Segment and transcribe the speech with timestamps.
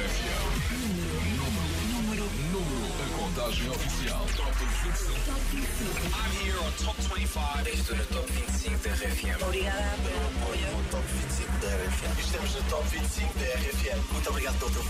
[0.00, 1.20] Número,
[1.92, 2.88] número, número.
[2.96, 4.26] A contagem oficial.
[4.34, 5.12] Top 25.
[5.26, 5.92] Top 25.
[6.16, 7.68] I'm here on Top 25.
[7.68, 9.42] Estou no Top 25 da RFM.
[9.44, 10.70] Obrigada pelo apoio.
[10.72, 12.18] No Top 25 da RFM.
[12.18, 14.00] Estamos no Top 25 da RFM.
[14.12, 14.82] Muito obrigado pelo teu.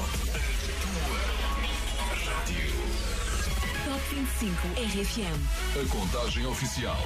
[3.84, 5.38] Top 25 RFM.
[5.74, 7.02] A contagem oficial.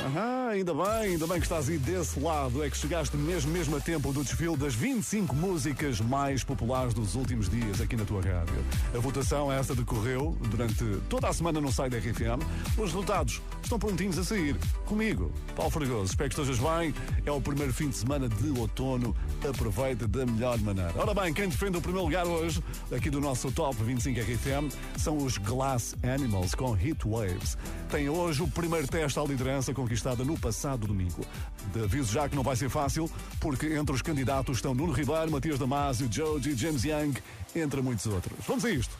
[0.00, 2.62] Aham, ainda bem, ainda bem que estás aí desse lado.
[2.62, 7.16] É que chegaste mesmo, mesmo a tempo do desfile das 25 músicas mais populares dos
[7.16, 8.54] últimos dias aqui na tua rádio.
[8.94, 12.44] A votação essa decorreu durante toda a semana no site da RFM.
[12.78, 14.56] Os resultados estão prontinhos a sair.
[14.86, 16.04] Comigo, Paulo Fragoso.
[16.04, 16.94] Espero que estejas bem.
[17.26, 19.16] É o primeiro fim de semana de outono.
[19.48, 20.92] Aproveita da melhor maneira.
[20.94, 22.62] Ora bem, quem defende o primeiro lugar hoje,
[22.94, 27.58] aqui do nosso Top 25 RFM, são os Glass Animals com Heat Waves.
[27.90, 31.24] Tem hoje o primeiro teste à liderança conquistada no passado domingo.
[31.72, 33.10] De aviso já que não vai ser fácil,
[33.40, 37.14] porque entre os candidatos estão Nuno Ribeiro, Matias Damasio, Joji, James Young,
[37.56, 38.38] entre muitos outros.
[38.46, 38.94] Vamos a isto.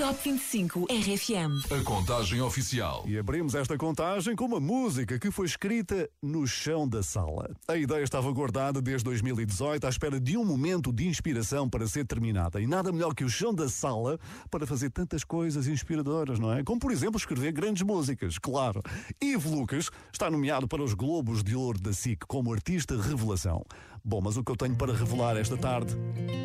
[0.00, 1.78] Top 25 RFM.
[1.78, 3.04] A contagem oficial.
[3.06, 7.54] E abrimos esta contagem com uma música que foi escrita no chão da sala.
[7.68, 12.06] A ideia estava guardada desde 2018 à espera de um momento de inspiração para ser
[12.06, 12.62] terminada.
[12.62, 14.18] E nada melhor que o chão da sala
[14.50, 16.64] para fazer tantas coisas inspiradoras, não é?
[16.64, 18.80] Como, por exemplo, escrever grandes músicas, claro.
[19.20, 23.66] Ivo Lucas está nomeado para os Globos de Ouro da SIC como artista revelação.
[24.04, 25.94] Bom, mas o que eu tenho para revelar esta tarde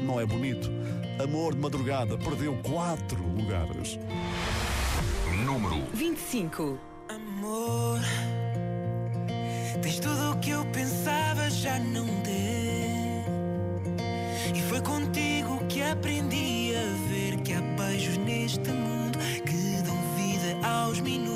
[0.06, 0.70] não é bonito.
[1.24, 3.98] Amor de Madrugada perdeu quatro lugares.
[5.46, 6.78] Número 25.
[7.08, 8.00] Amor,
[9.82, 13.24] tens tudo o que eu pensava já não ter.
[14.54, 20.68] E foi contigo que aprendi a ver que há beijos neste mundo que dão vida
[20.68, 21.35] aos minutos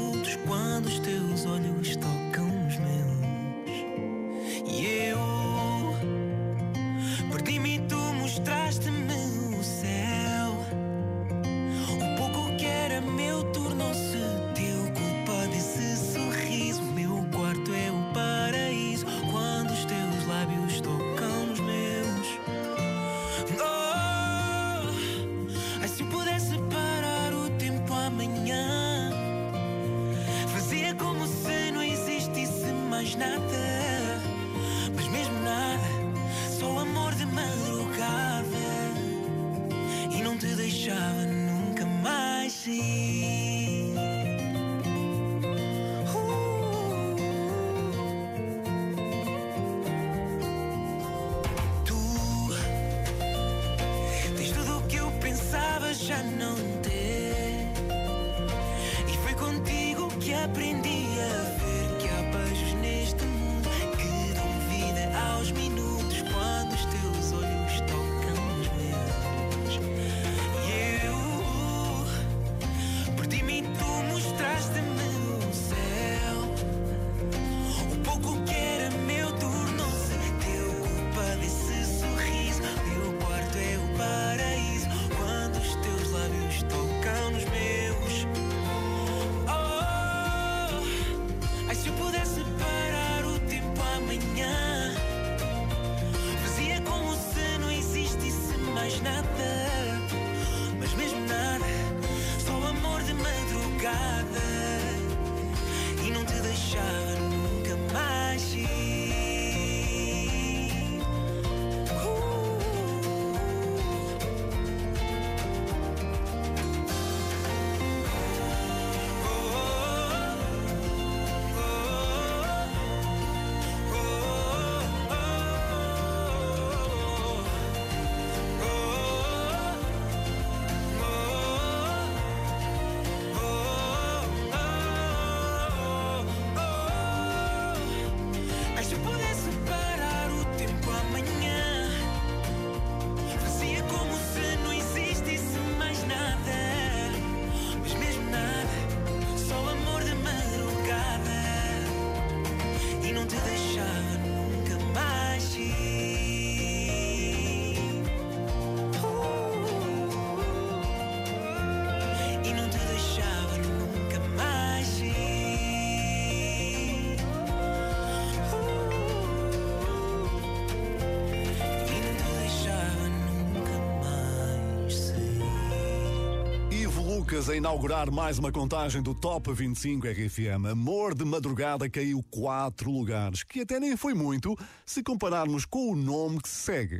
[177.47, 180.65] a inaugurar mais uma contagem do Top 25 RFM.
[180.71, 185.95] Amor de Madrugada caiu quatro lugares, que até nem foi muito se compararmos com o
[185.95, 187.00] nome que se segue.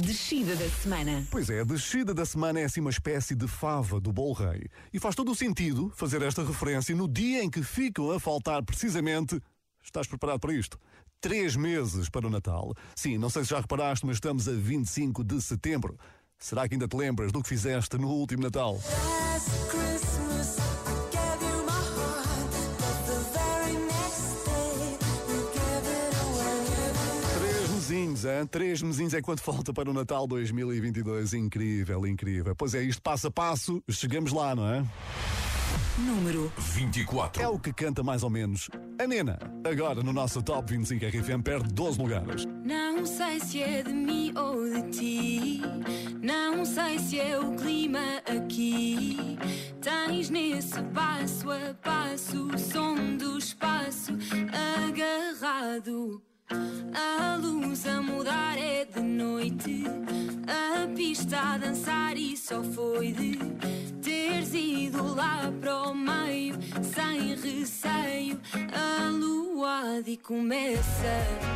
[0.00, 1.24] Descida da semana.
[1.30, 4.66] Pois é, a descida da semana é assim uma espécie de fava do bolo rei.
[4.92, 8.64] E faz todo o sentido fazer esta referência no dia em que ficam a faltar
[8.64, 9.40] precisamente.
[9.84, 10.80] Estás preparado para isto?
[11.20, 12.74] Três meses para o Natal.
[12.96, 15.98] Sim, não sei se já reparaste, mas estamos a 25 de setembro.
[16.38, 18.78] Será que ainda te lembras do que fizeste no último Natal?
[27.74, 28.46] Mesinhos, hein?
[28.50, 31.32] Três mesinhos é quanto falta para o Natal 2022.
[31.34, 32.54] Incrível, incrível.
[32.54, 34.84] Pois é, isto passo a passo, chegamos lá, não é?
[35.98, 37.42] Número 24.
[37.42, 38.68] É o que canta mais ou menos
[39.00, 39.38] a Nena.
[39.64, 42.46] Agora no nosso Top 25 RFM perde 12 lugares.
[42.68, 45.62] Não sei se é de mim ou de ti.
[46.20, 49.38] Não sei se é o clima aqui.
[49.80, 54.12] Tens nesse passo a passo o som do espaço
[54.86, 56.22] agarrado.
[56.92, 59.84] A luz a mudar é de noite.
[60.46, 63.38] A pista a dançar e só foi de
[64.02, 68.38] teres ido lá para o meio sem receio.
[68.74, 71.48] A lua e começa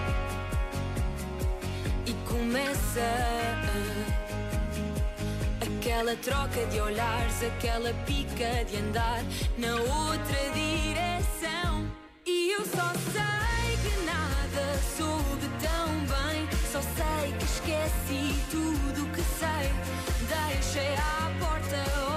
[2.06, 3.00] e começa
[5.60, 9.22] aquela troca de olhares, aquela pica de andar
[9.58, 11.87] na outra direção.
[12.26, 19.22] E eu só sei que nada soube tão bem, só sei que esqueci tudo que
[19.22, 19.70] sei.
[20.28, 22.12] Deixei à porta,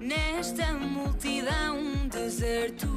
[0.00, 2.88] Nesta multidão, deserto.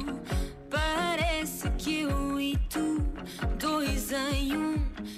[0.70, 3.04] Parece que eu e tu,
[3.58, 4.76] dois em um,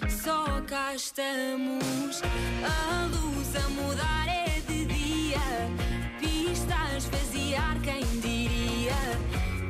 [0.09, 2.21] só cá estamos.
[2.65, 5.39] A luz a mudar é de dia,
[6.19, 8.97] pista a esvaziar, quem diria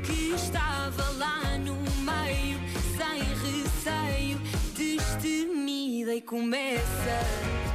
[0.06, 2.58] que estava lá no meio,
[2.96, 4.38] sem receio,
[4.74, 7.67] destemida e começa.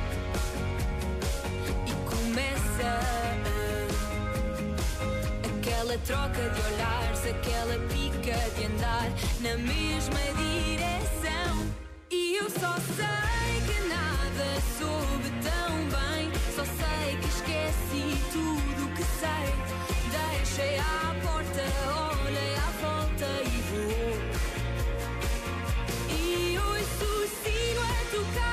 [5.58, 9.10] Aquela troca de olhares, aquela pica de andar
[9.42, 11.52] na mesma direção.
[12.12, 14.48] E eu só sei que nada
[14.78, 16.24] soube tão bem,
[16.56, 19.48] só sei que esqueci tudo que sei.
[20.12, 20.82] Deixei à
[21.24, 21.66] porta,
[22.26, 24.16] olhei à volta e voou.
[26.10, 26.22] E
[26.58, 28.53] ouço o sino a tocar,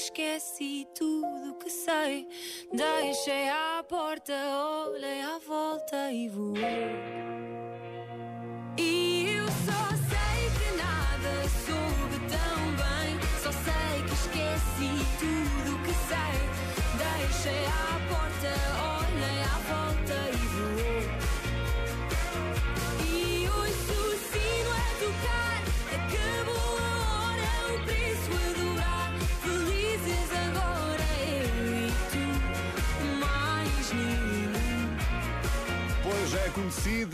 [0.00, 2.26] esqueci tudo que sei.
[2.72, 4.32] Deixei à porta,
[4.88, 7.20] olhei à volta e voei.
[14.12, 16.36] Esqueci tudo que sei.
[16.98, 18.52] Deixei à porta,
[18.96, 19.89] olhei à volta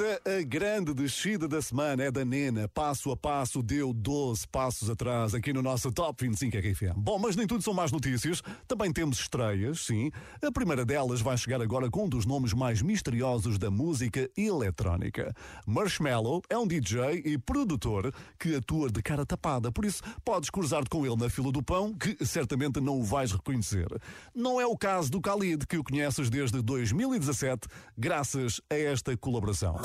[0.07, 0.26] it.
[0.27, 2.69] A grande descida da semana, é da Nena.
[2.69, 6.97] Passo a passo deu 12 passos atrás aqui no nosso Top 25 RFM.
[6.97, 8.43] Bom, mas nem tudo são más notícias.
[8.67, 10.11] Também temos estreias, sim.
[10.43, 15.33] A primeira delas vai chegar agora com um dos nomes mais misteriosos da música eletrónica.
[15.65, 20.91] Marshmallow é um DJ e produtor que atua de cara tapada, por isso podes cruzar-te
[20.91, 23.87] com ele na fila do pão, que certamente não o vais reconhecer.
[24.35, 29.81] Não é o caso do Khalid, que o conheces desde 2017, graças a esta colaboração.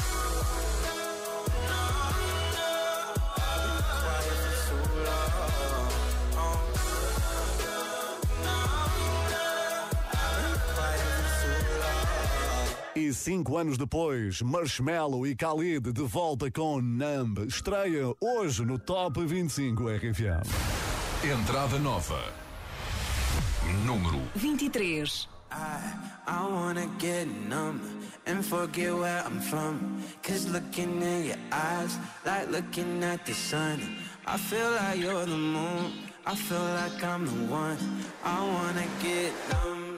[13.12, 17.40] E Cinco anos depois, Marshmallow e Khalid de volta com Numb.
[17.46, 20.48] Estreia hoje no Top 25 RFM.
[21.22, 22.24] Entrada nova.
[23.86, 25.28] Número 23.
[25.52, 25.94] I,
[26.26, 27.82] I wanna get numb
[28.26, 30.02] and forget where I'm from.
[30.24, 33.98] Cause looking in your eyes, like looking at the sun.
[34.26, 35.92] I feel like you're the moon,
[36.26, 37.78] I feel like I'm the one.
[38.24, 39.91] I wanna get numb,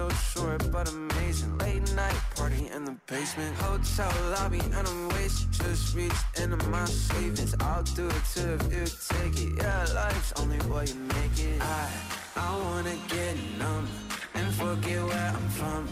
[0.00, 1.58] so short but amazing.
[1.58, 5.52] Late night party in the basement, hotel lobby, and I'm wasted.
[5.52, 7.54] Just reached into my savings.
[7.60, 9.52] I'll do it too if you take it.
[9.58, 11.60] Yeah, life's only what you make it.
[11.60, 11.88] I,
[12.36, 13.86] I wanna get numb
[14.34, 15.82] and forget where I'm from.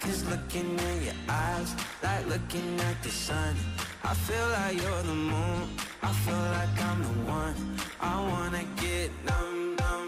[0.00, 1.70] Cause looking in your eyes,
[2.02, 3.54] like looking at the sun.
[4.04, 5.62] I feel like you're the moon,
[6.02, 7.56] I feel like I'm the one.
[8.00, 10.07] I wanna get numb, numb,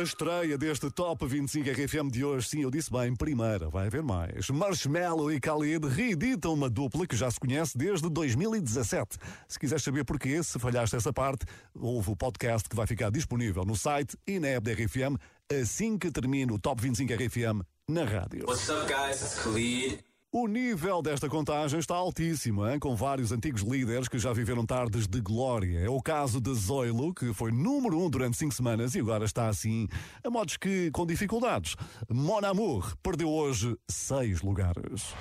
[0.00, 2.48] Primeira estreia deste Top 25 RFM de hoje.
[2.48, 4.48] Sim, eu disse bem, primeira, vai haver mais.
[4.48, 9.18] Marshmallow e Khalid reeditam uma dupla que já se conhece desde 2017.
[9.48, 13.64] Se quiseres saber porquê, se falhaste essa parte, houve o podcast que vai ficar disponível
[13.64, 15.18] no site e na app da RFM
[15.52, 18.46] assim que termine o Top 25 RFM na rádio.
[18.46, 19.20] What's up, guys?
[19.20, 20.09] It's Khalid.
[20.32, 22.78] O nível desta contagem está altíssimo, hein?
[22.78, 25.80] com vários antigos líderes que já viveram tardes de glória.
[25.80, 29.48] É o caso de Zoilo, que foi número um durante cinco semanas e agora está
[29.48, 29.88] assim,
[30.22, 31.74] a modos que com dificuldades.
[32.08, 35.16] Mon Amour perdeu hoje seis lugares.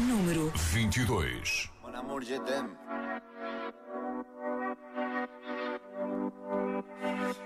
[0.00, 1.70] Número 22.
[1.80, 2.70] Mon amour, je t'aime.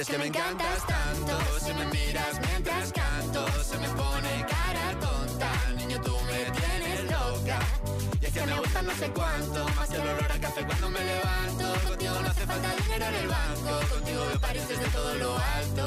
[0.00, 5.50] es que me encantas tanto Si me miras mientras canto Se me pone cara tonta.
[5.76, 7.58] Niño, tú me tienes loca.
[8.20, 10.90] Y es que me gusta no sé cuánto Más que el olor a café cuando
[10.90, 11.88] me levanto.
[11.88, 13.94] Contigo no hace falta dinero en el banco.
[13.94, 15.86] Contigo veo París desde todo lo alto.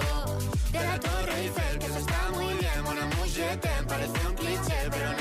[0.72, 2.72] De la Torre Eiffel, que eso está muy bien.
[3.02, 5.21] Amour, je t'aime, parece un cliché Pero no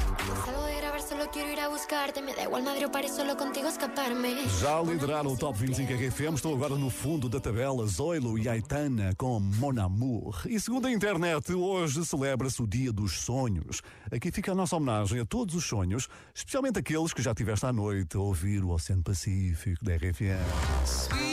[4.59, 9.13] Já lideraram o Top 25 RFM, estão agora no fundo da tabela Zoilo e Aitana
[9.17, 10.41] com Mon Amour.
[10.45, 13.81] E segundo a internet, hoje celebra-se o Dia dos Sonhos.
[14.11, 17.73] Aqui fica a nossa homenagem a todos os sonhos, especialmente aqueles que já tiveste à
[17.73, 21.30] noite a ouvir o Oceano Pacífico da RFM.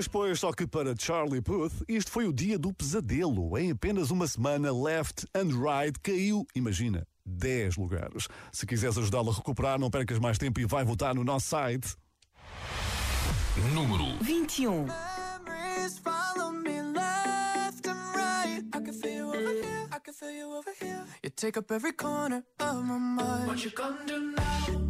[0.00, 3.58] Pois, pois, só que para Charlie Puth, isto foi o dia do pesadelo.
[3.58, 8.26] Em apenas uma semana, Left and Right caiu, imagina, 10 lugares.
[8.50, 11.94] Se quiseres ajudá-lo a recuperar, não percas mais tempo e vai votar no nosso site.
[13.74, 14.86] Número 21.
[14.86, 18.64] Memories follow me left and right.
[18.74, 19.88] I can feel you over here.
[19.92, 21.04] I can feel you over here.
[21.22, 23.48] You take up every corner of my mind.
[23.48, 24.89] What you gonna do now?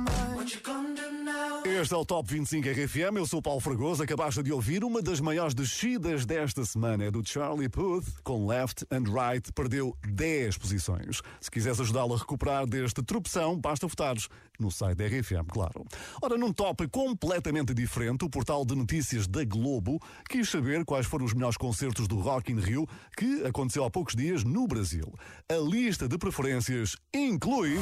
[1.81, 5.01] Este é o Top 25 RFM, eu sou o Paulo Fragoso, acabaste de ouvir uma
[5.01, 10.59] das maiores descidas desta semana, é do Charlie Puth, com Left and Right, perdeu 10
[10.59, 11.23] posições.
[11.39, 14.27] Se quiseres ajudá-lo a recuperar deste tropeção, basta votares
[14.59, 15.83] no site da RFM, claro.
[16.21, 21.25] Ora, num top completamente diferente, o portal de notícias da Globo quis saber quais foram
[21.25, 25.11] os melhores concertos do Rock in Rio que aconteceu há poucos dias no Brasil.
[25.49, 27.79] A lista de preferências inclui...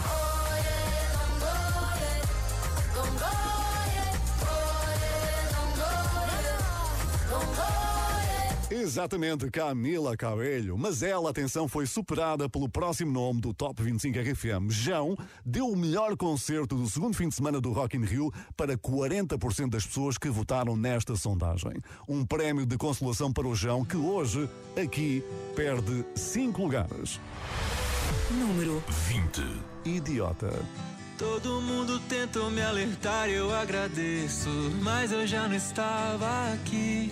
[8.72, 10.78] Exatamente, Camila Cabello.
[10.78, 14.70] Mas ela, atenção, foi superada pelo próximo nome do Top 25 RFM.
[14.70, 18.78] João deu o melhor concerto do segundo fim de semana do Rock in Rio para
[18.78, 21.74] 40% das pessoas que votaram nesta sondagem.
[22.08, 24.48] Um prémio de consolação para o João que hoje,
[24.80, 25.24] aqui,
[25.56, 27.20] perde 5 lugares.
[28.30, 29.42] Número 20.
[29.84, 30.64] Idiota.
[31.18, 34.50] Todo mundo tentou me alertar, eu agradeço,
[34.82, 37.12] mas eu já não estava aqui.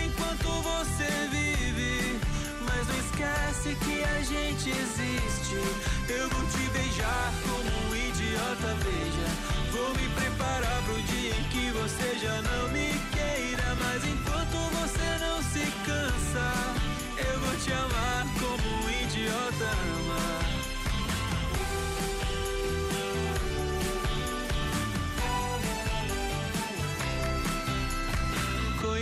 [3.21, 5.55] esquece que a gente existe.
[6.09, 9.27] Eu vou te beijar como um idiota, veja.
[9.71, 13.75] Vou me preparar pro dia em que você já não me queira.
[13.79, 16.47] Mas enquanto você não se cansa,
[17.17, 20.00] eu vou te amar como um idiota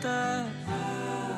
[0.00, 0.60] Idiota.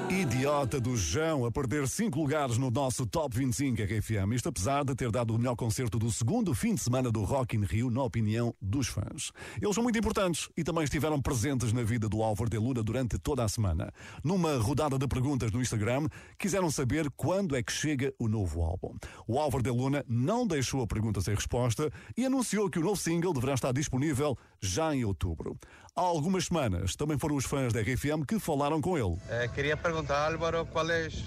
[0.08, 4.34] Idiota do João a perder 5 lugares no nosso Top 25 RFM.
[4.34, 7.56] Isto apesar de ter dado o melhor concerto do segundo fim de semana do Rock
[7.56, 9.32] in Rio, na opinião dos fãs.
[9.60, 13.18] Eles são muito importantes e também estiveram presentes na vida do Álvaro de Luna durante
[13.18, 13.90] toda a semana.
[14.22, 16.06] Numa rodada de perguntas no Instagram,
[16.38, 18.94] quiseram saber quando é que chega o novo álbum.
[19.26, 22.96] O Álvaro de Luna não deixou a pergunta sem resposta e anunciou que o novo
[22.96, 25.58] single deverá estar disponível já em outubro.
[25.94, 29.18] Há algumas semanas também foram os fãs da RFM que falaram com ele.
[29.28, 31.22] Eh, quería preguntar a Álvaro cuál es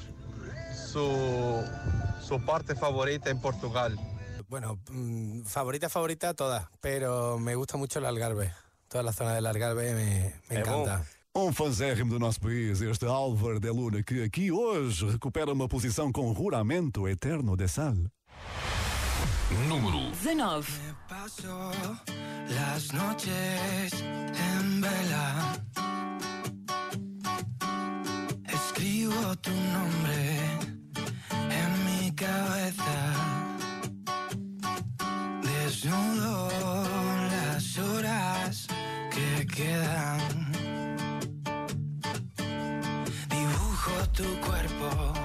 [0.92, 1.64] su,
[2.20, 3.96] su parte favorita en Portugal.
[4.50, 8.52] Bueno, mm, favorita, favorita todas, pero me gusta mucho el Algarve.
[8.88, 11.06] Toda la zona del Algarve me, me encanta.
[11.36, 16.12] Um fanzérrimo do nosso país, este Álvaro de Luna, que aqui hoje recupera uma posição
[16.12, 17.98] com Juramento Eterno de Sal.
[19.52, 20.66] Número 19.
[21.08, 21.72] Paso
[22.50, 25.60] las noches en vela.
[28.48, 30.40] Escribo tu nombre
[31.32, 33.14] en mi cabeza.
[35.44, 36.50] Desnudo
[37.30, 38.68] las horas
[39.12, 40.52] que quedan.
[43.30, 45.25] Dibujo tu cuerpo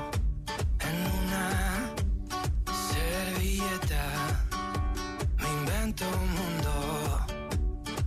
[6.07, 7.27] mundo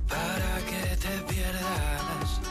[0.07, 2.41] para que te pierdas.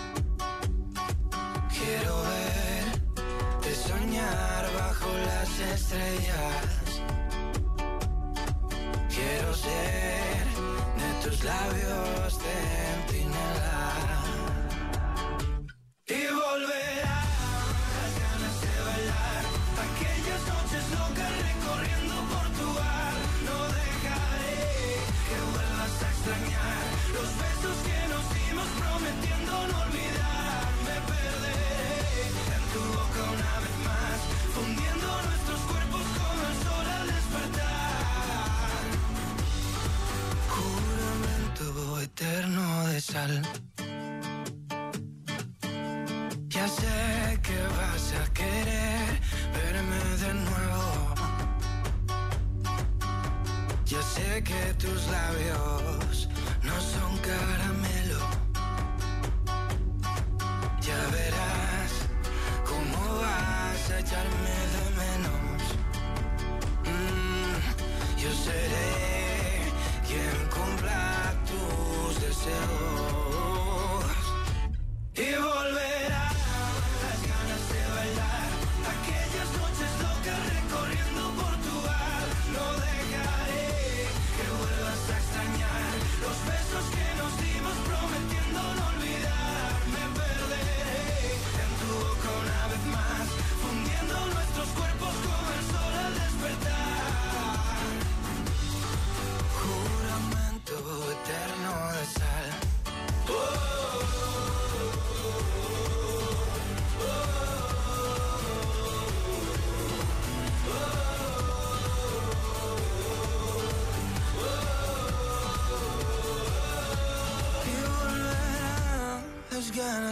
[1.68, 7.02] Quiero verte soñar bajo las estrellas.
[9.08, 10.44] Quiero ser
[11.00, 13.82] de tus labios centinela.
[16.06, 17.28] Y volverán
[17.96, 19.42] las ganas de bailar
[19.86, 22.51] aquellas noches locas recorriendo por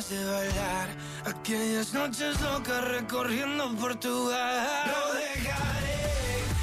[0.01, 0.89] ganas de bailar
[1.27, 4.67] aquellas noches locas recorriendo Portugal.
[4.87, 6.01] No dejaré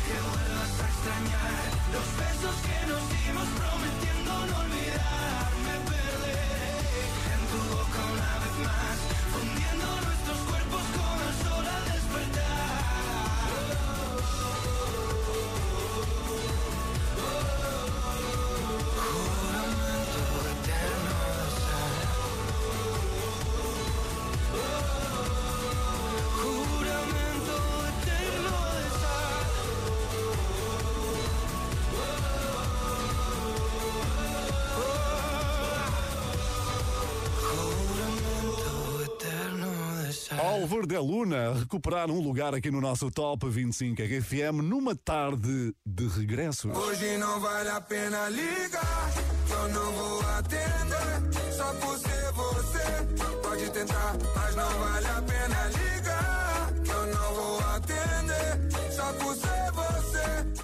[0.06, 5.48] que vuelvas a extrañar los besos que nos dimos prometiendo no olvidar.
[5.66, 6.66] Me perderé
[7.34, 8.98] en tu boca una vez más,
[9.32, 9.88] fundiendo
[40.40, 46.08] Álvaro de Luna recuperar um lugar aqui no nosso Top 25 RFM numa tarde de
[46.08, 46.70] regresso.
[46.70, 49.14] Hoje não vale a pena ligar,
[49.50, 51.54] eu não vou atender.
[51.56, 55.87] Só por ser você, pode tentar, mas não vale a pena ligar,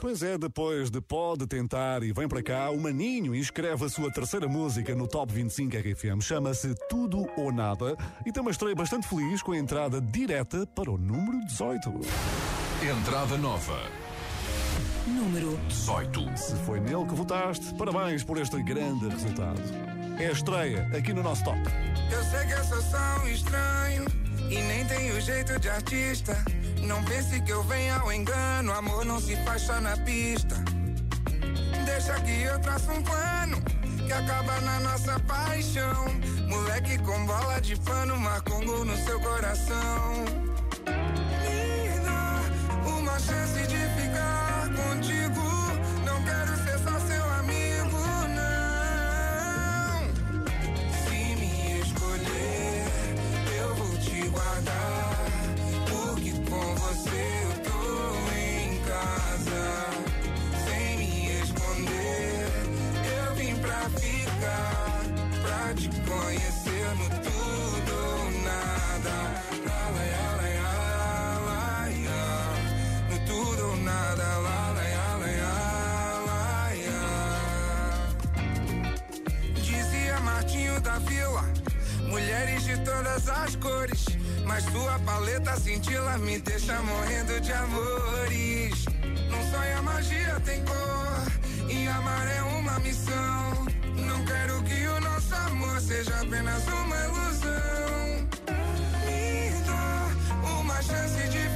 [0.04, 4.12] Pois é, depois de Pode Tentar e Vem Para Cá, o Maninho inscreve a sua
[4.12, 6.22] terceira música no Top 25 RFM.
[6.22, 10.92] Chama-se Tudo ou Nada e tem uma estreia bastante feliz com a entrada direta para
[10.92, 11.90] o número 18.
[13.00, 13.80] Entrada nova.
[15.08, 16.38] Número 18.
[16.38, 19.93] Se foi nele que votaste, parabéns por este grande resultado.
[20.20, 21.60] É a estreia aqui no nosso Top.
[22.12, 24.06] Eu sei que eu sou só um estranho
[24.50, 26.38] e nem tenho jeito de artista.
[26.82, 30.56] Não pense que eu venho ao engano, amor não se faz só na pista.
[31.86, 33.62] Deixa que eu traço um plano
[34.06, 36.06] que acaba na nossa paixão.
[36.48, 40.26] Moleque com bola de pano, marca um gol no seu coração.
[41.42, 42.42] Me dá
[42.88, 43.83] uma chance de
[83.14, 84.06] todas as cores.
[84.46, 88.86] Mas sua paleta cintila me deixa morrendo de amores.
[89.52, 93.68] Sonho a magia tem cor, e amar é uma missão.
[94.08, 98.28] Não quero que o nosso amor seja apenas uma ilusão.
[99.06, 101.53] Me dá uma chance de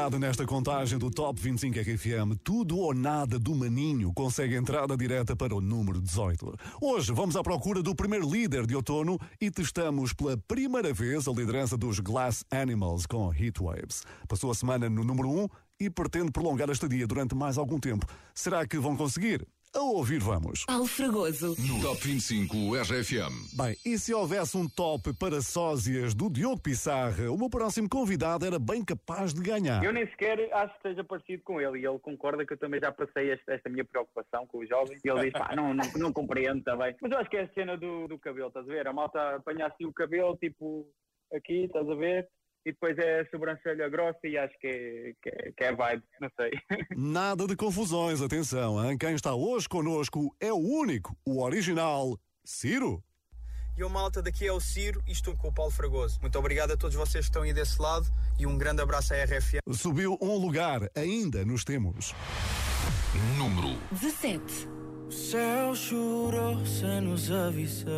[0.00, 5.36] novidade nesta contagem do Top 25 RFM, Tudo ou Nada do Maninho consegue entrada direta
[5.36, 6.54] para o número 18.
[6.80, 11.32] Hoje vamos à procura do primeiro líder de outono e testamos pela primeira vez a
[11.32, 14.02] liderança dos Glass Animals com Heat Waves.
[14.26, 15.48] Passou a semana no número 1
[15.80, 18.06] e pretende prolongar a estadia durante mais algum tempo.
[18.34, 19.46] Será que vão conseguir?
[19.72, 20.64] A ouvir vamos.
[20.64, 21.54] Paulo Fragoso.
[21.56, 23.54] No Top 25 RFM.
[23.56, 28.44] Bem, e se houvesse um top para sósias do Diogo Pissarra, o meu próximo convidado
[28.44, 29.84] era bem capaz de ganhar.
[29.84, 32.80] Eu nem sequer acho que esteja parecido com ele e ele concorda que eu também
[32.80, 35.84] já passei esta, esta minha preocupação com os jovens e ele diz, pá, não, não,
[35.96, 36.96] não compreendo também.
[37.00, 38.88] Mas eu acho que é a cena do, do cabelo, estás a ver?
[38.88, 40.84] A malta apanha assim o cabelo, tipo,
[41.32, 42.28] aqui, estás a ver?
[42.64, 46.02] E depois é a sobrancelha grossa e acho que é, que é, que é vibe,
[46.20, 46.50] não sei.
[46.96, 48.98] Nada de confusões, atenção, hein?
[48.98, 53.02] quem está hoje connosco é o único, o original, Ciro.
[53.76, 56.18] E o malta daqui é o Ciro e estou com o Paulo Fragoso.
[56.20, 58.06] Muito obrigado a todos vocês que estão aí desse lado
[58.38, 59.60] e um grande abraço à RFM.
[59.72, 62.14] Subiu um lugar, ainda nos temos.
[63.38, 64.68] Número 17.
[65.08, 67.88] O céu chorou sem nos avisar.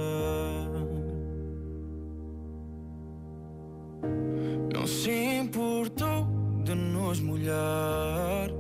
[4.72, 6.26] Não se importou
[6.64, 8.50] de nos molhar.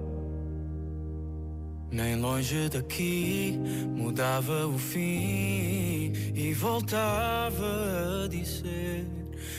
[1.90, 3.58] Nem longe daqui
[3.94, 9.06] mudava o fim e voltava a dizer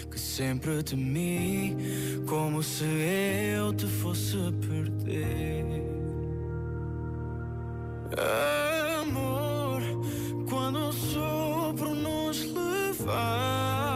[0.09, 1.77] que sempre temi
[2.27, 2.85] como se
[3.55, 5.83] eu te fosse perder.
[8.99, 9.81] Amor,
[10.49, 13.92] quando o sopro nos levar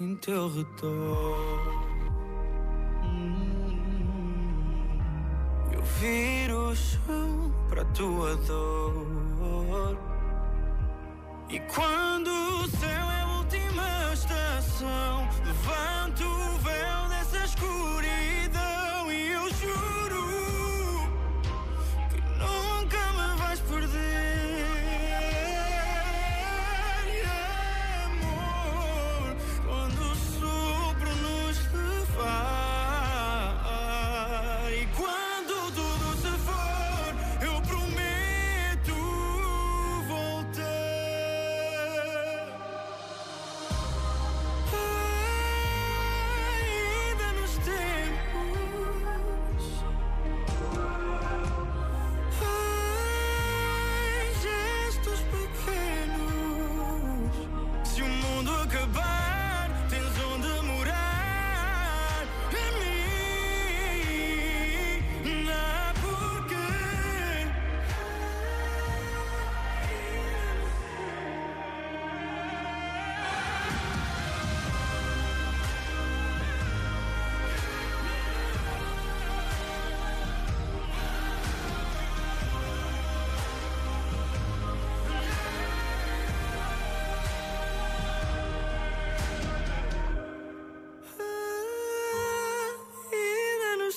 [0.00, 1.84] em teu redor.
[3.04, 3.74] Hum,
[5.72, 9.98] Eu viro o chão para tua dor.
[11.48, 18.13] E quando o céu é a última estação, levanto o véu dessa escuridão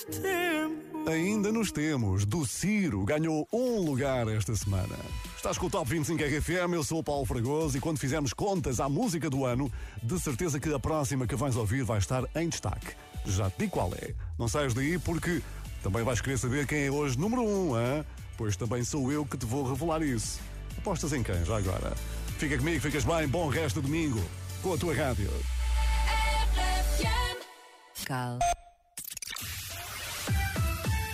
[0.08, 1.08] Ainda nos tempos.
[1.08, 4.96] Ainda nos temos, do Ciro, ganhou um lugar esta semana.
[5.36, 8.80] Estás com o Top 25 RFM, eu sou o Paulo Fragoso e quando fizermos contas
[8.80, 9.70] à música do ano,
[10.02, 12.94] de certeza que a próxima que vais ouvir vai estar em destaque.
[13.26, 14.14] Já te digo qual é.
[14.38, 15.42] Não saias daí porque
[15.82, 18.04] também vais querer saber quem é hoje número 1, um, hein?
[18.36, 20.40] pois também sou eu que te vou revelar isso.
[20.78, 21.94] Apostas em quem, já agora?
[22.38, 24.22] Fica comigo, ficas bem, bom resto de domingo,
[24.62, 25.30] com a tua rádio.
[28.06, 28.38] Cal.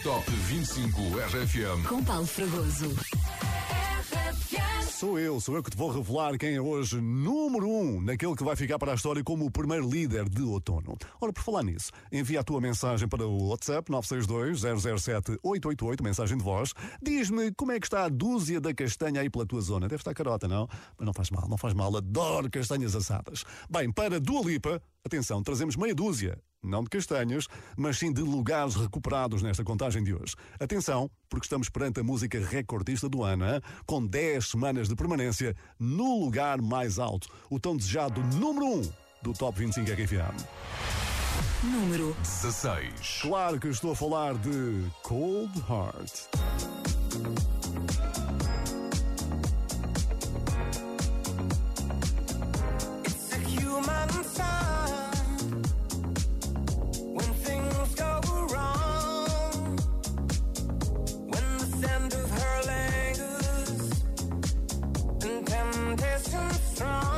[0.05, 1.88] Top 25 RFM.
[1.88, 2.94] Com Paulo Fragoso.
[4.90, 8.44] Sou eu, sou eu que te vou revelar quem é hoje número um naquele que
[8.44, 10.98] vai ficar para a história como o primeiro líder de outono.
[11.18, 16.74] Ora, por falar nisso, envia a tua mensagem para o WhatsApp 962-007-888, mensagem de voz.
[17.02, 19.88] Diz-me como é que está a dúzia da castanha aí pela tua zona.
[19.88, 20.68] Deve estar carota, não?
[20.98, 21.96] Mas não faz mal, não faz mal.
[21.96, 23.46] Adoro castanhas assadas.
[23.70, 27.47] Bem, para Dua Lipa, atenção, trazemos meia dúzia não de castanhas,
[27.77, 30.35] mas sim de lugares recuperados nesta contagem de hoje.
[30.59, 33.45] Atenção, porque estamos perante a música recordista do ano,
[33.87, 38.93] com 10 semanas de permanência no lugar mais alto, o tão desejado número 1
[39.23, 40.45] do Top 25 RFM.
[41.65, 43.23] Número 16.
[43.23, 46.29] Claro que estou a falar de Cold Heart.
[66.35, 67.14] so strong.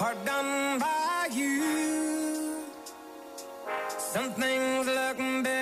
[0.00, 2.56] Hard done by you.
[3.98, 5.59] Some things look better,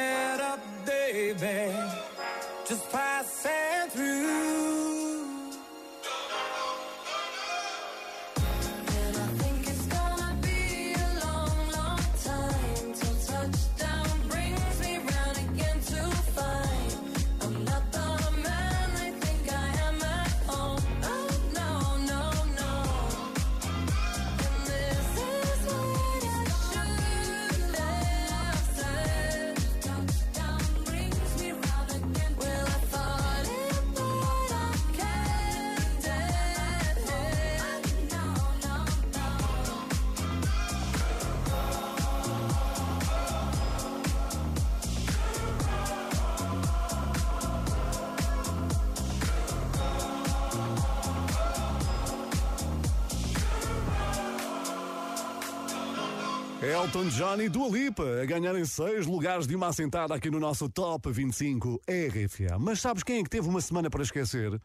[57.08, 60.68] Elton John e Dua Lipa a ganharem seis lugares de uma assentada aqui no nosso
[60.68, 62.58] Top 25 RFA.
[62.58, 64.60] Mas sabes quem é que teve uma semana para esquecer?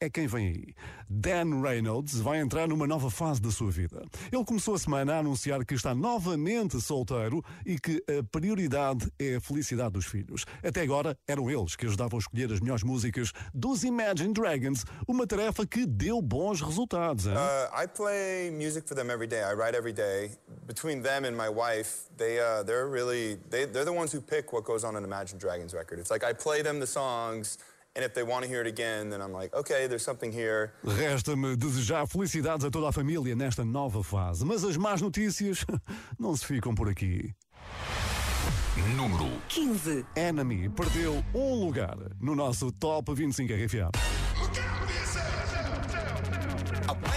[0.00, 0.74] É quem vem aí.
[1.08, 4.04] Dan Reynolds vai entrar numa nova fase da sua vida.
[4.30, 9.36] Ele começou a semana a anunciar que está novamente solteiro e que a prioridade é
[9.36, 10.44] a felicidade dos filhos.
[10.62, 15.26] Até agora eram eles que ajudavam a escolher as melhores músicas dos Imagine Dragons, uma
[15.26, 17.26] tarefa que deu bons resultados.
[17.26, 17.34] Hein?
[17.34, 19.42] Uh, I play music for them every day.
[19.42, 20.30] I write every day.
[20.66, 24.52] Between them and my wife, they uh, they're really they, they're the ones who pick
[24.52, 25.98] what goes on an Imagine Dragons record.
[25.98, 27.58] It's like I play them the songs.
[27.96, 30.72] And if they want to hear it again, then I'm like, okay, there's something here.
[30.84, 34.44] Resta-me desejar felicidades a toda a família nesta nova fase.
[34.44, 35.64] Mas as más notícias
[36.18, 37.34] não se ficam por aqui.
[38.96, 40.06] Número 15.
[40.14, 44.27] Enemy perdeu um lugar no nosso Top 25 RFA.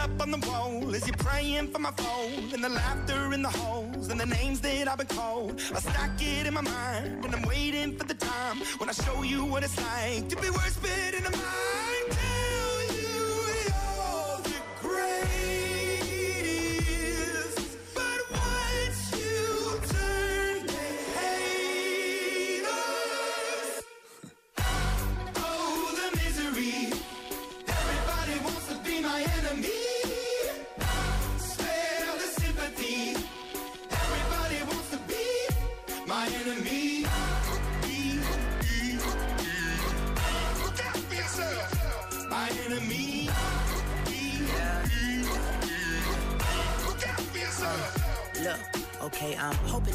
[0.00, 3.48] Up on the wall as you're praying for my phone, and the laughter in the
[3.48, 5.60] halls, and the names that I've been called.
[5.74, 9.22] I stack it in my mind, and I'm waiting for the time when I show
[9.22, 12.06] you what it's like to be worse fit in the mind.
[12.10, 13.20] Tell you
[13.68, 15.59] you're the greatest,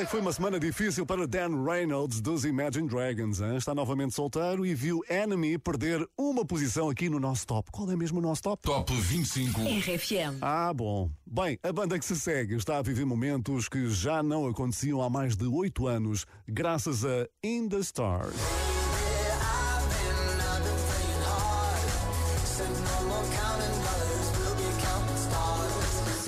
[0.00, 3.40] é que foi uma semana difícil para Dan Reynolds dos Imagine Dragons.
[3.40, 3.56] hein?
[3.56, 7.70] Está novamente solteiro e viu Enemy perder uma posição aqui no nosso top.
[7.72, 8.62] Qual é mesmo o nosso top?
[8.62, 9.60] Top 25.
[9.60, 10.38] RFM.
[10.40, 11.10] Ah, bom.
[11.26, 15.10] Bem, a banda que se segue está a viver momentos que já não aconteciam há
[15.10, 18.36] mais de oito anos, graças a In the Stars.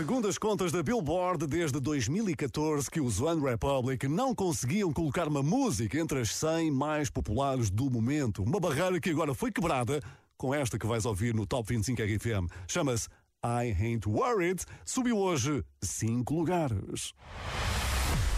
[0.00, 5.42] Segundo as contas da Billboard, desde 2014 que os One Republic não conseguiam colocar uma
[5.42, 8.42] música entre as 100 mais populares do momento.
[8.42, 10.00] Uma barreira que agora foi quebrada
[10.38, 12.50] com esta que vais ouvir no Top 25 RFM.
[12.66, 13.08] Chama-se
[13.44, 14.64] I Ain't Worried.
[14.86, 17.12] Subiu hoje 5 lugares.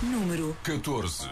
[0.03, 1.31] Número 14.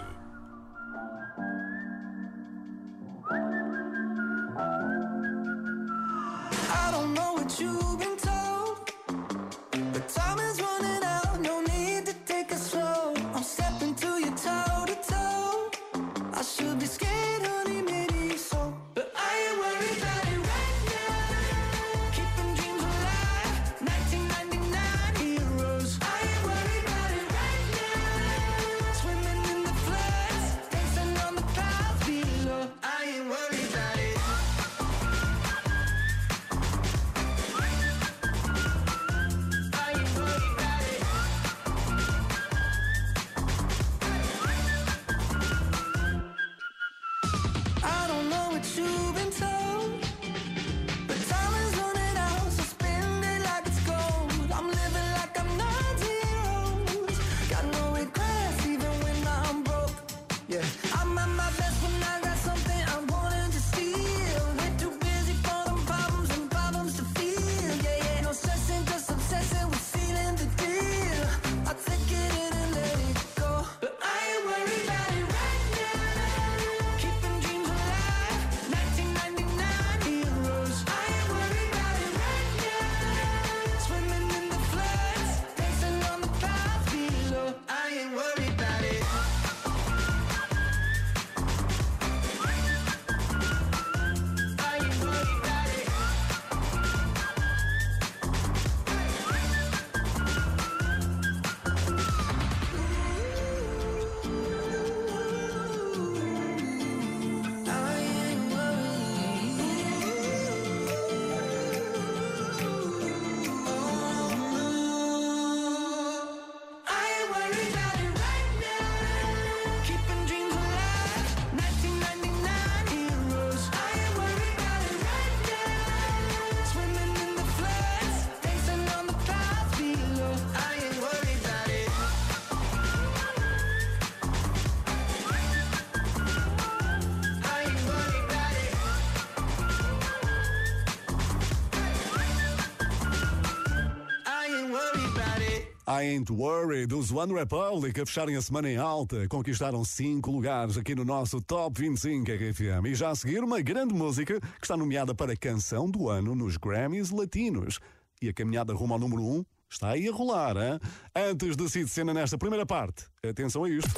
[145.91, 150.95] Ain't Worried, dos One Republic, a fecharem a semana em alta, conquistaram cinco lugares aqui
[150.95, 152.87] no nosso Top 25 RFM.
[152.87, 156.57] E já a seguir, uma grande música que está nomeada para Canção do Ano nos
[156.57, 157.81] Grammys Latinos.
[158.23, 160.79] E a caminhada rumo ao número 1 um está aí a rolar, hein?
[161.13, 163.91] Antes de Cid Cena nesta primeira parte, atenção a isto.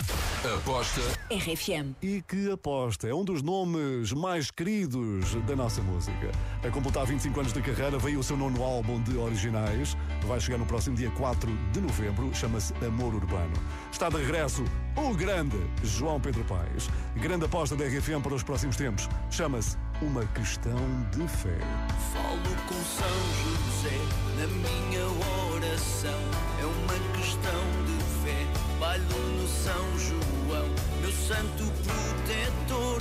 [0.45, 1.95] Aposta RFM.
[2.03, 3.07] E que aposta?
[3.07, 6.33] É um dos nomes mais queridos da nossa música.
[6.65, 9.97] A completar 25 anos de carreira, veio o seu nono álbum de originais.
[10.27, 12.35] Vai chegar no próximo dia 4 de novembro.
[12.35, 13.53] Chama-se Amor Urbano.
[13.93, 14.65] Está de regresso
[14.97, 16.91] o grande João Pedro Paes.
[17.15, 19.09] Grande aposta da RFM para os próximos tempos.
[19.31, 20.75] Chama-se Uma Questão
[21.13, 21.57] de Fé.
[22.13, 23.09] Falo com São
[23.45, 23.97] José
[24.41, 25.07] na minha
[25.55, 26.21] oração.
[26.61, 28.62] É uma questão de fé.
[28.83, 30.69] Bailo no São João,
[31.01, 33.01] meu santo protetor.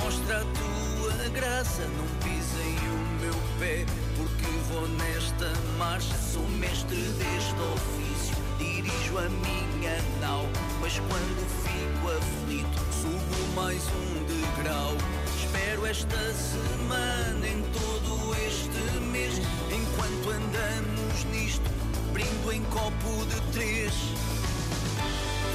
[0.00, 3.84] Mostra a tua graça, não pisem o meu pé.
[4.16, 8.36] Porque vou nesta marcha, sou mestre deste ofício.
[8.56, 10.46] Dirijo a minha nau,
[10.80, 14.92] mas quando fico aflito, subo mais um degrau.
[15.40, 19.40] Espero esta semana em todo este mês,
[19.74, 21.68] enquanto andamos nisto,
[22.12, 23.92] brindo em copo de três.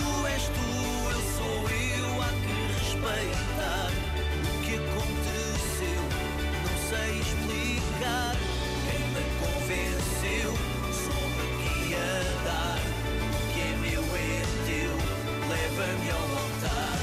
[0.02, 0.70] Tu és tu,
[1.14, 3.92] eu sou eu, há que respeitar
[4.50, 6.02] o que aconteceu.
[6.66, 8.34] Não sei explicar,
[8.86, 10.52] quem me convenceu,
[11.04, 12.14] soube que ia
[12.46, 12.80] dar.
[13.38, 14.94] O que é meu é teu,
[15.52, 16.98] leva-me ao altar.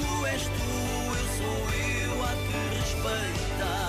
[0.00, 0.72] Tu és tu,
[1.20, 3.85] eu sou eu, há que respeitar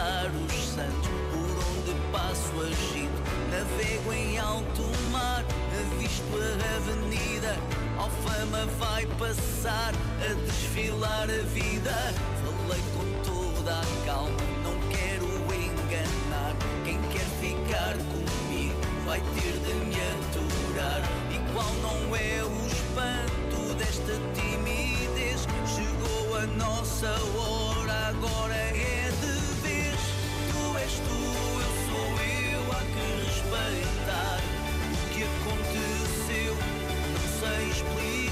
[0.00, 3.20] abraçar os santos, por onde passo agito.
[3.50, 5.44] Navego em alto mar,
[5.78, 7.56] avisto a avenida.
[7.98, 9.92] Alfama vai passar
[10.24, 11.94] a desfilar a vida.
[12.42, 16.56] Falei com toda a calma, não quero enganar.
[16.84, 21.02] Quem quer ficar comigo vai ter de me aturar.
[21.30, 25.46] E qual não é o espanto desta timidez?
[25.66, 28.99] Chegou a nossa hora, agora é
[33.70, 34.40] respeitar
[34.92, 36.54] o que aconteceu.
[36.54, 38.29] Não sei explicar.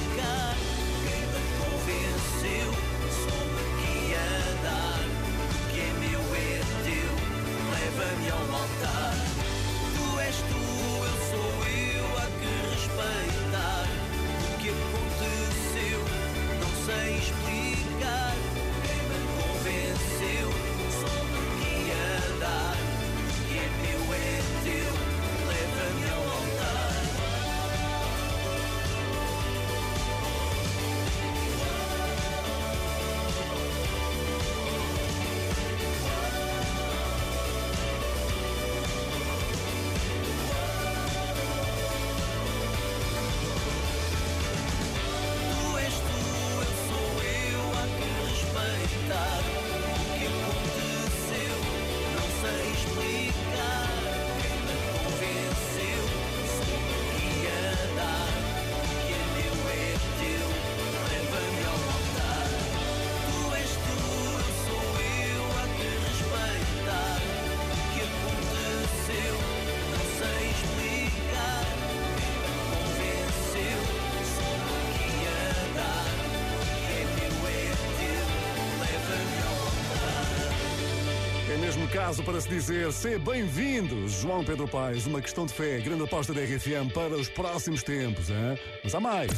[81.99, 85.05] Caso para se dizer, ser bem-vindo, João Pedro Paes.
[85.05, 88.57] Uma questão de fé, grande aposta da RFM para os próximos tempos, hein?
[88.85, 89.33] Mas há mais.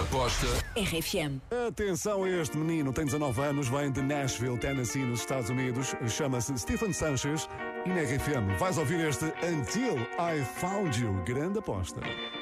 [0.00, 1.42] Aposta RFM.
[1.68, 6.58] Atenção a este menino, tem 19 anos, vem de Nashville, Tennessee, nos Estados Unidos, chama-se
[6.58, 7.46] Stephen Sanchez
[7.84, 12.00] e na RFM vais ouvir este Until I Found You, grande aposta.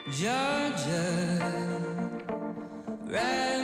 [0.08, 1.02] Georgia,
[3.10, 3.57] wrap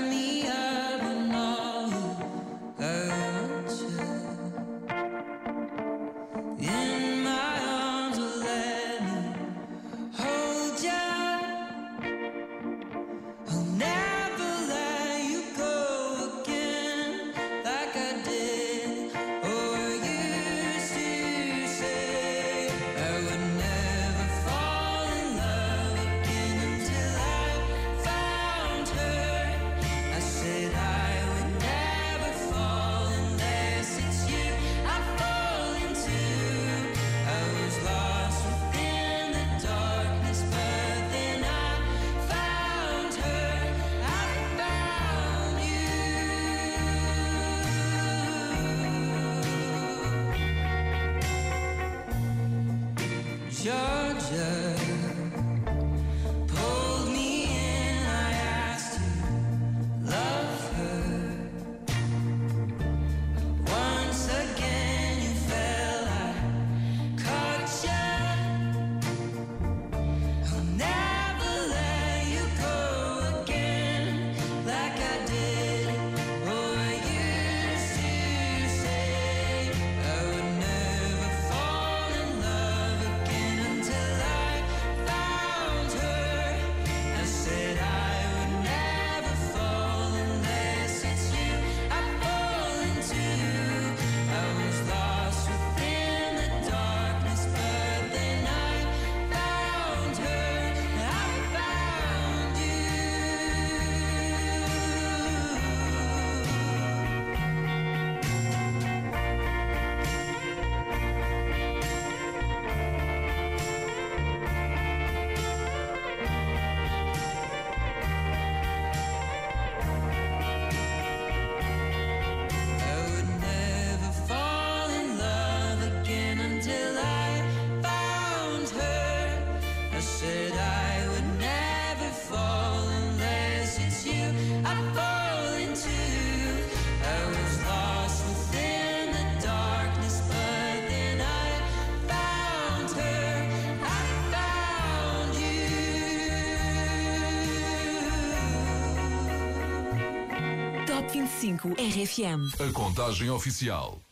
[151.56, 152.62] 105 RFM.
[152.62, 154.03] A contagem oficial.